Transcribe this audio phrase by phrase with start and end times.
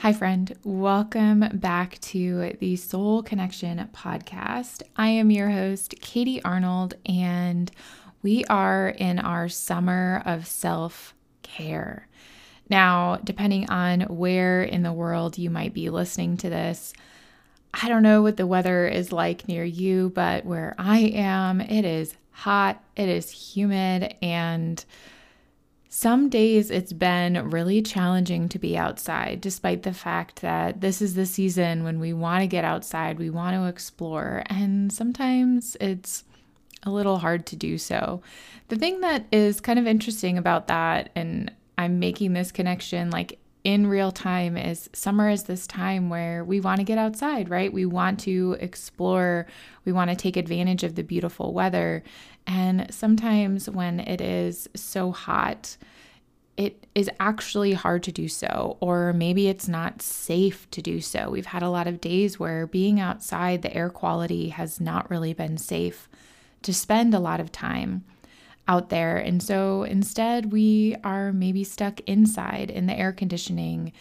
[0.00, 0.56] Hi, friend.
[0.64, 4.82] Welcome back to the Soul Connection podcast.
[4.96, 7.70] I am your host, Katie Arnold, and
[8.22, 12.08] we are in our summer of self care.
[12.70, 16.94] Now, depending on where in the world you might be listening to this,
[17.74, 21.84] I don't know what the weather is like near you, but where I am, it
[21.84, 24.82] is hot, it is humid, and
[26.00, 31.12] some days it's been really challenging to be outside, despite the fact that this is
[31.12, 36.24] the season when we want to get outside, we want to explore, and sometimes it's
[36.84, 38.22] a little hard to do so.
[38.68, 43.38] The thing that is kind of interesting about that, and I'm making this connection like
[43.62, 47.72] in real time, is summer is this time where we want to get outside, right?
[47.72, 49.46] We want to explore,
[49.84, 52.02] we want to take advantage of the beautiful weather.
[52.46, 55.76] And sometimes when it is so hot,
[56.56, 61.30] it is actually hard to do so, or maybe it's not safe to do so.
[61.30, 65.32] We've had a lot of days where being outside, the air quality has not really
[65.32, 66.08] been safe
[66.62, 68.04] to spend a lot of time
[68.70, 69.16] out there.
[69.16, 73.92] And so instead, we are maybe stuck inside in the air conditioning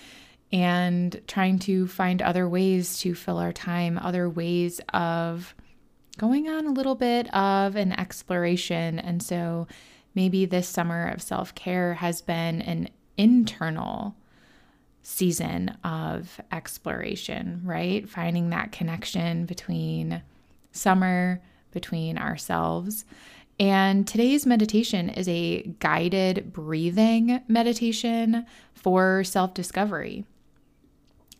[0.51, 5.55] and trying to find other ways to fill our time, other ways of
[6.19, 8.99] going on a little bit of an exploration.
[8.99, 9.67] And so
[10.13, 14.15] maybe this summer of self care has been an internal
[15.01, 18.07] season of exploration, right?
[18.07, 20.21] Finding that connection between
[20.73, 21.41] summer,
[21.71, 23.05] between ourselves.
[23.59, 30.25] And today's meditation is a guided breathing meditation for self discovery.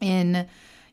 [0.02, 0.48] In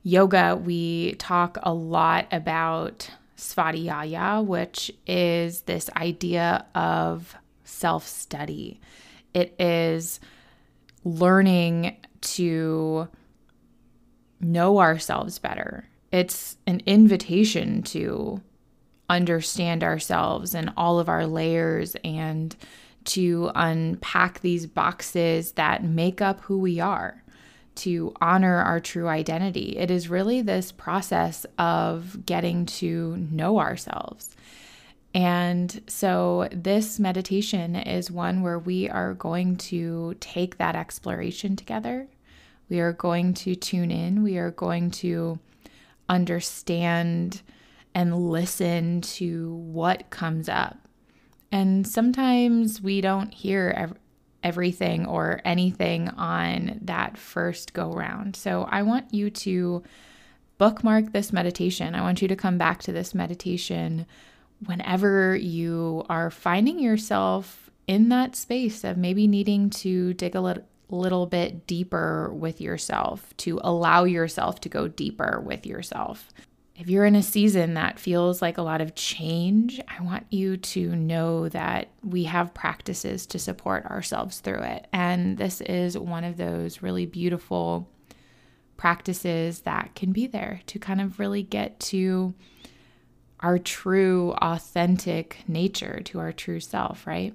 [0.05, 7.35] yoga, we talk a lot about svadhyaya, which is this idea of
[7.65, 8.81] self study.
[9.35, 10.21] It is
[11.03, 13.09] learning to
[14.41, 15.89] know ourselves better.
[16.13, 18.41] It's an invitation to
[19.09, 22.57] understand ourselves and all of our layers and
[23.05, 27.23] to unpack these boxes that make up who we are
[27.77, 29.77] to honor our true identity.
[29.77, 34.35] It is really this process of getting to know ourselves.
[35.15, 42.09] And so, this meditation is one where we are going to take that exploration together.
[42.69, 44.23] We are going to tune in.
[44.23, 45.39] We are going to
[46.09, 47.41] understand
[47.97, 50.77] and listen to what comes up.
[51.51, 53.91] And sometimes we don't hear
[54.43, 58.37] everything or anything on that first go round.
[58.37, 59.83] So I want you to
[60.59, 61.95] bookmark this meditation.
[61.95, 64.05] I want you to come back to this meditation
[64.67, 70.65] whenever you are finding yourself in that space of maybe needing to dig a little
[70.89, 76.29] little bit deeper with yourself, to allow yourself to go deeper with yourself.
[76.79, 80.59] If you're in a season that feels like a lot of change, I want you
[80.59, 84.87] to know that we have practices to support ourselves through it.
[84.93, 87.89] And this is one of those really beautiful
[88.77, 92.35] practices that can be there to kind of really get to
[93.41, 97.35] our true, authentic nature, to our true self, right?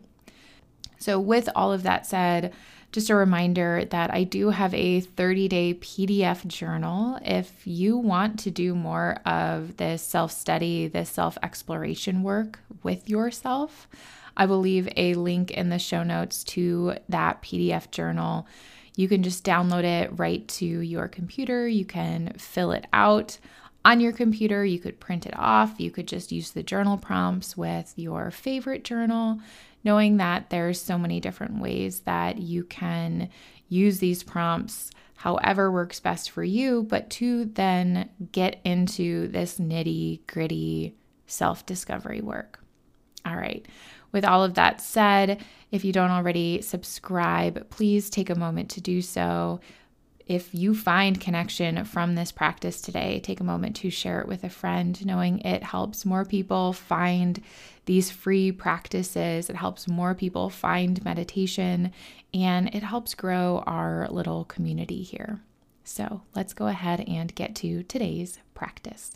[0.99, 2.53] So, with all of that said,
[2.91, 7.19] just a reminder that I do have a 30 day PDF journal.
[7.23, 13.09] If you want to do more of this self study, this self exploration work with
[13.09, 13.87] yourself,
[14.35, 18.47] I will leave a link in the show notes to that PDF journal.
[18.95, 21.67] You can just download it right to your computer.
[21.67, 23.37] You can fill it out
[23.85, 24.65] on your computer.
[24.65, 25.79] You could print it off.
[25.79, 29.39] You could just use the journal prompts with your favorite journal
[29.83, 33.29] knowing that there's so many different ways that you can
[33.69, 40.19] use these prompts however works best for you, but to then get into this nitty
[40.25, 40.95] gritty
[41.27, 42.59] self discovery work.
[43.25, 43.65] All right.
[44.11, 48.81] With all of that said, if you don't already subscribe, please take a moment to
[48.81, 49.59] do so.
[50.27, 54.43] If you find connection from this practice today, take a moment to share it with
[54.43, 57.41] a friend, knowing it helps more people find
[57.85, 59.49] these free practices.
[59.49, 61.91] It helps more people find meditation
[62.33, 65.41] and it helps grow our little community here.
[65.83, 69.11] So let's go ahead and get to today's practice.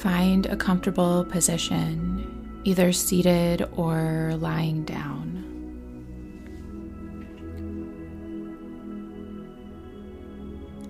[0.00, 5.44] Find a comfortable position, either seated or lying down.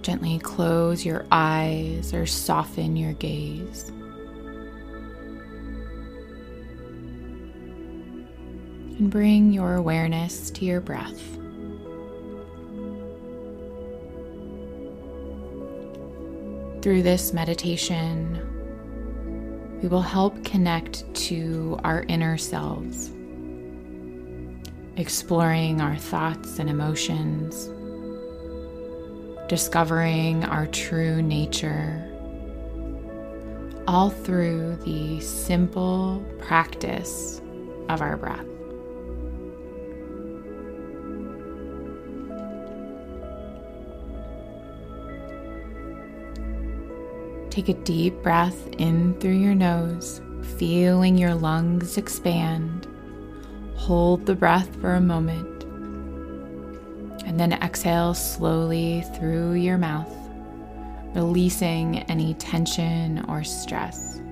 [0.03, 3.89] Gently close your eyes or soften your gaze.
[8.97, 11.21] And bring your awareness to your breath.
[16.81, 18.47] Through this meditation,
[19.82, 23.11] we will help connect to our inner selves,
[24.97, 27.71] exploring our thoughts and emotions,
[29.49, 32.06] discovering our true nature,
[33.88, 37.41] all through the simple practice
[37.88, 38.50] of our breath.
[47.61, 50.23] Take a deep breath in through your nose,
[50.57, 52.89] feeling your lungs expand.
[53.77, 55.65] Hold the breath for a moment.
[57.27, 60.11] And then exhale slowly through your mouth,
[61.15, 64.23] releasing any tension or stress.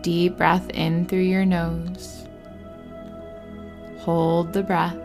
[0.00, 2.26] Deep breath in through your nose.
[4.00, 4.98] Hold the breath.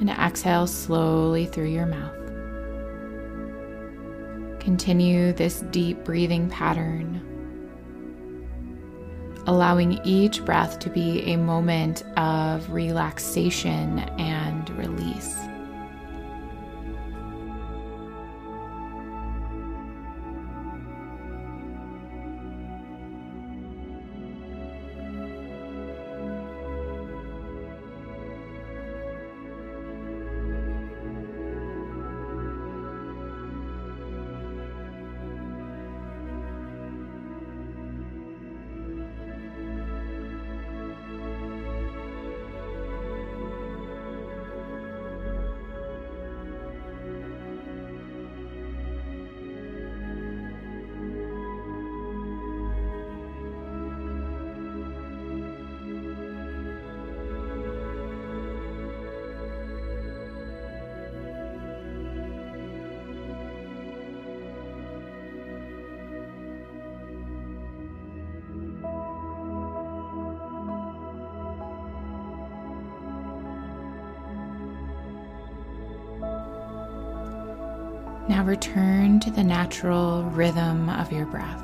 [0.00, 2.17] And exhale slowly through your mouth.
[4.68, 7.22] Continue this deep breathing pattern,
[9.46, 15.38] allowing each breath to be a moment of relaxation and release.
[78.38, 81.60] Now return to the natural rhythm of your breath.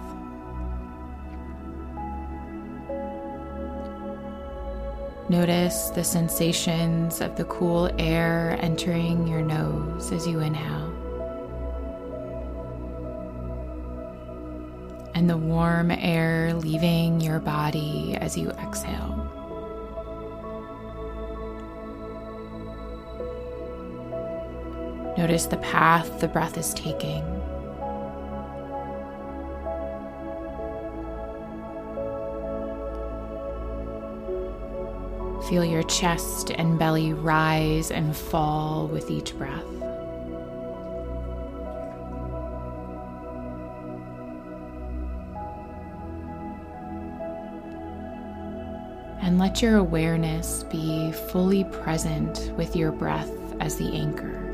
[5.29, 10.91] Notice the sensations of the cool air entering your nose as you inhale,
[15.15, 19.23] and the warm air leaving your body as you exhale.
[25.17, 27.23] Notice the path the breath is taking.
[35.49, 39.63] Feel your chest and belly rise and fall with each breath.
[49.21, 53.31] And let your awareness be fully present with your breath
[53.61, 54.54] as the anchor.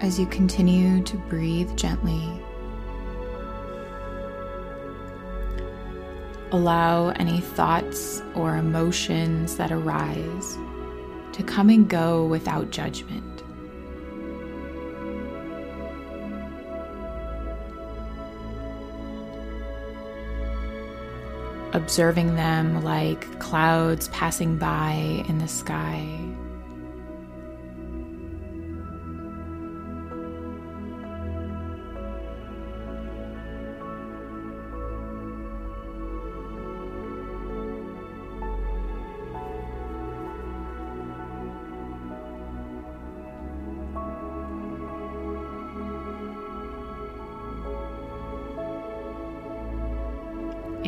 [0.00, 2.22] As you continue to breathe gently.
[6.52, 10.56] Allow any thoughts or emotions that arise
[11.32, 13.42] to come and go without judgment.
[21.72, 26.20] Observing them like clouds passing by in the sky.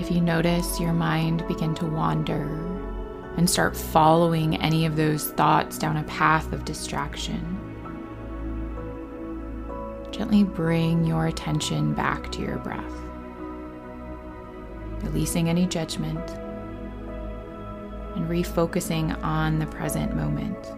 [0.07, 2.45] If you notice your mind begin to wander
[3.37, 7.59] and start following any of those thoughts down a path of distraction,
[10.13, 12.85] gently bring your attention back to your breath,
[15.03, 16.31] releasing any judgment
[18.15, 20.69] and refocusing on the present moment.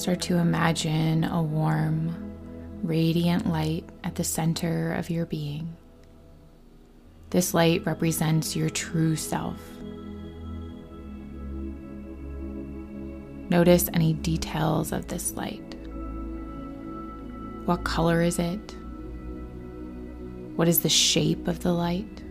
[0.00, 2.32] Start to imagine a warm,
[2.82, 5.76] radiant light at the center of your being.
[7.28, 9.60] This light represents your true self.
[13.50, 15.74] Notice any details of this light.
[17.66, 18.74] What color is it?
[20.56, 22.22] What is the shape of the light?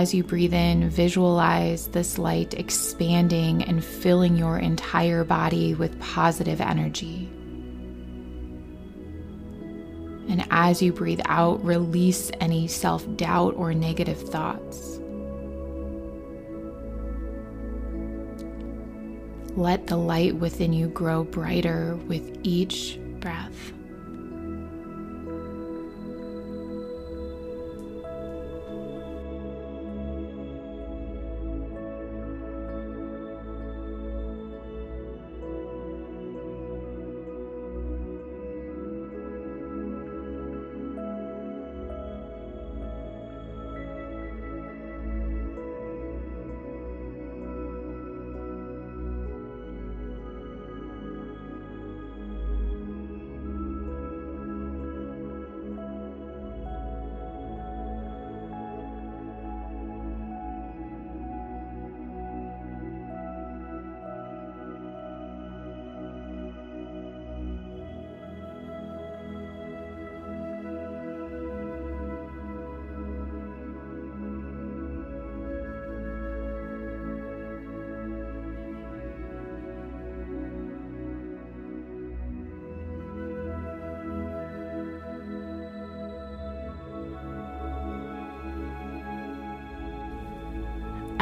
[0.00, 6.58] As you breathe in, visualize this light expanding and filling your entire body with positive
[6.58, 7.28] energy.
[10.30, 14.98] And as you breathe out, release any self doubt or negative thoughts.
[19.54, 23.74] Let the light within you grow brighter with each breath.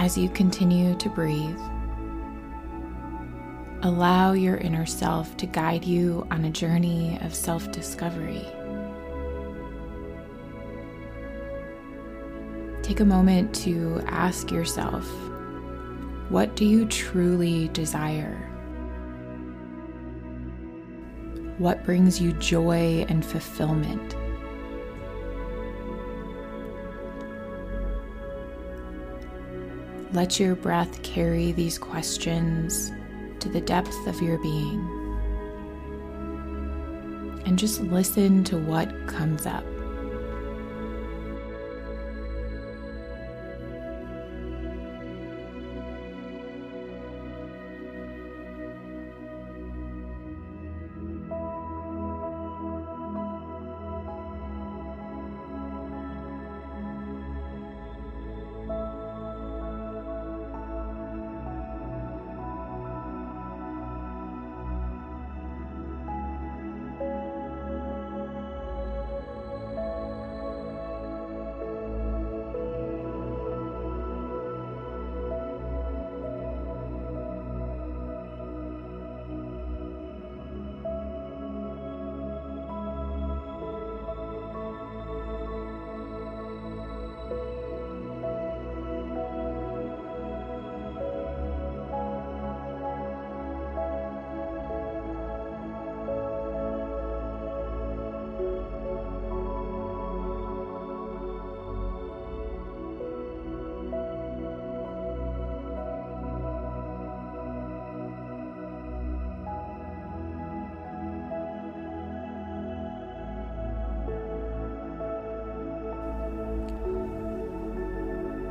[0.09, 1.61] As you continue to breathe,
[3.83, 8.43] allow your inner self to guide you on a journey of self discovery.
[12.83, 15.07] Take a moment to ask yourself
[16.31, 18.49] what do you truly desire?
[21.59, 24.17] What brings you joy and fulfillment?
[30.19, 32.91] Let your breath carry these questions
[33.39, 34.81] to the depth of your being.
[37.47, 39.65] And just listen to what comes up.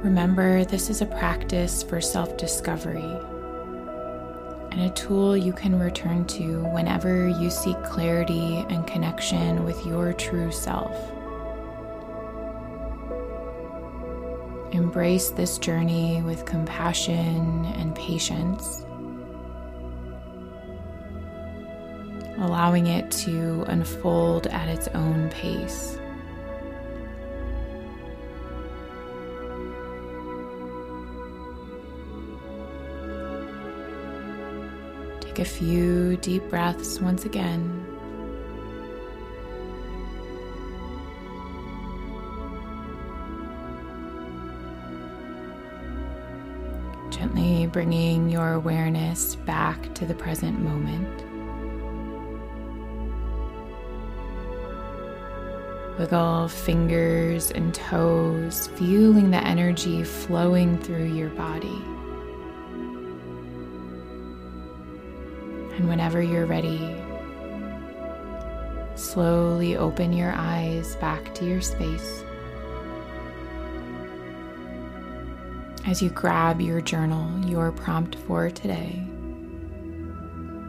[0.03, 3.17] Remember, this is a practice for self discovery
[4.77, 10.13] and a tool you can return to whenever you seek clarity and connection with your
[10.13, 10.95] true self.
[14.71, 18.85] Embrace this journey with compassion and patience,
[22.37, 25.96] allowing it to unfold at its own pace.
[35.37, 37.85] Take a few deep breaths once again.
[47.11, 51.23] Gently bringing your awareness back to the present moment.
[55.99, 61.79] Wiggle fingers and toes, feeling the energy flowing through your body.
[66.07, 66.95] Whenever you're ready,
[68.95, 72.23] slowly open your eyes back to your space.
[75.85, 79.03] As you grab your journal, your prompt for today,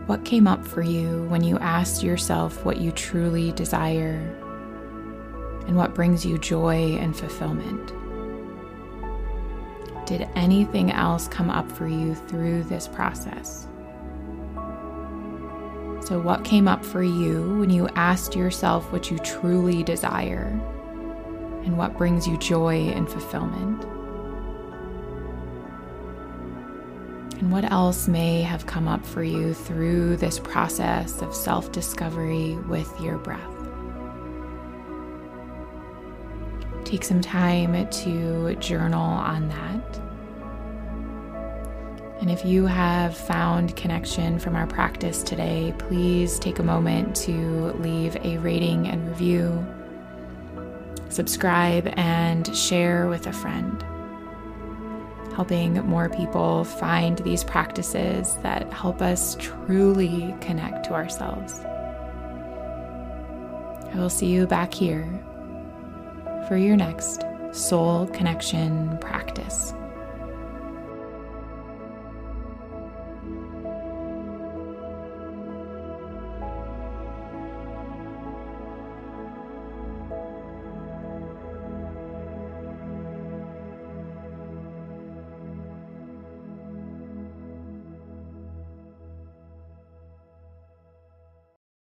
[0.07, 4.19] what came up for you when you asked yourself what you truly desire
[5.69, 7.93] and what brings you joy and fulfillment?
[10.05, 13.68] Did anything else come up for you through this process?
[16.09, 20.59] So, what came up for you when you asked yourself what you truly desire
[21.65, 23.85] and what brings you joy and fulfillment?
[27.39, 32.55] And what else may have come up for you through this process of self discovery
[32.55, 33.43] with your breath?
[36.87, 40.08] Take some time to journal on that.
[42.21, 47.73] And if you have found connection from our practice today, please take a moment to
[47.79, 49.65] leave a rating and review,
[51.11, 53.85] subscribe, and share with a friend,
[55.37, 61.61] helping more people find these practices that help us truly connect to ourselves.
[63.91, 65.09] I will see you back here
[66.49, 69.73] for your next soul connection practice.